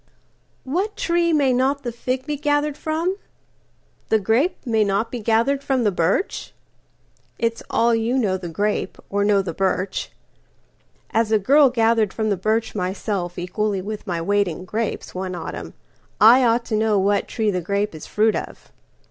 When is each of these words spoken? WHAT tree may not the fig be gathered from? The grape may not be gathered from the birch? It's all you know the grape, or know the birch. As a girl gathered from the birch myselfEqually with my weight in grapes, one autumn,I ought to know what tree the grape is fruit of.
WHAT 0.65 0.97
tree 0.97 1.31
may 1.31 1.53
not 1.53 1.83
the 1.83 1.91
fig 1.91 2.25
be 2.25 2.35
gathered 2.35 2.75
from? 2.75 3.17
The 4.09 4.17
grape 4.17 4.57
may 4.65 4.83
not 4.83 5.11
be 5.11 5.19
gathered 5.19 5.63
from 5.63 5.83
the 5.83 5.91
birch? 5.91 6.55
It's 7.37 7.61
all 7.69 7.93
you 7.93 8.17
know 8.17 8.35
the 8.35 8.49
grape, 8.49 8.97
or 9.11 9.23
know 9.23 9.43
the 9.43 9.53
birch. 9.53 10.11
As 11.11 11.31
a 11.31 11.37
girl 11.37 11.69
gathered 11.69 12.13
from 12.13 12.31
the 12.31 12.35
birch 12.35 12.73
myselfEqually 12.73 13.83
with 13.83 14.07
my 14.07 14.19
weight 14.19 14.47
in 14.47 14.65
grapes, 14.65 15.13
one 15.13 15.35
autumn,I 15.35 16.45
ought 16.45 16.65
to 16.65 16.75
know 16.75 16.97
what 16.97 17.27
tree 17.27 17.51
the 17.51 17.61
grape 17.61 17.93
is 17.93 18.07
fruit 18.07 18.35
of. 18.35 18.71